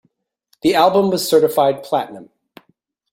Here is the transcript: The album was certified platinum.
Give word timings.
The 0.63 0.73
album 0.73 1.11
was 1.11 1.29
certified 1.29 1.83
platinum. 1.83 2.31